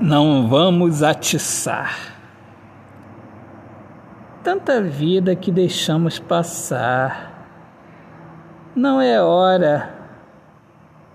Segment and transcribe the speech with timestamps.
[0.00, 2.16] Não vamos atiçar.
[4.42, 7.46] Tanta vida que deixamos passar.
[8.74, 9.94] Não é hora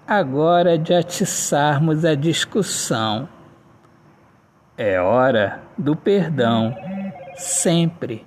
[0.08, 3.28] agora de atiçarmos a discussão.
[4.78, 6.78] É hora do perdão,
[7.34, 8.24] sempre.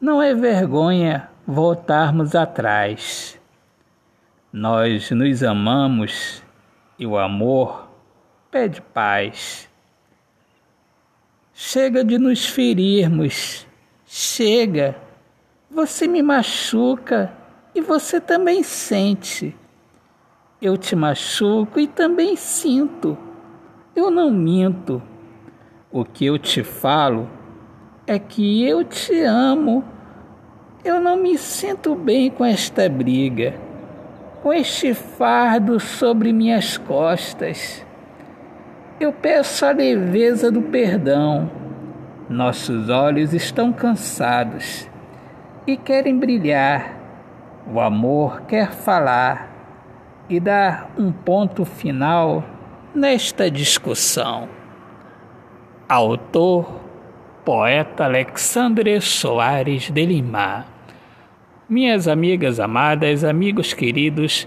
[0.00, 3.36] Não é vergonha voltarmos atrás.
[4.52, 6.40] Nós nos amamos
[6.96, 7.93] e o amor
[8.54, 9.68] pede paz.
[11.52, 13.66] Chega de nos ferirmos,
[14.06, 14.94] chega.
[15.68, 17.32] Você me machuca
[17.74, 19.56] e você também sente.
[20.62, 23.18] Eu te machuco e também sinto.
[23.96, 25.02] Eu não minto.
[25.90, 27.28] O que eu te falo
[28.06, 29.82] é que eu te amo.
[30.84, 33.58] Eu não me sinto bem com esta briga,
[34.44, 37.83] com este fardo sobre minhas costas.
[39.00, 41.50] Eu peço a leveza do perdão.
[42.28, 44.88] Nossos olhos estão cansados
[45.66, 46.96] e querem brilhar.
[47.72, 49.50] O amor quer falar
[50.30, 52.44] e dar um ponto final
[52.94, 54.48] nesta discussão.
[55.88, 56.80] Autor,
[57.44, 60.66] poeta Alexandre Soares de Lima.
[61.68, 64.46] Minhas amigas amadas, amigos queridos,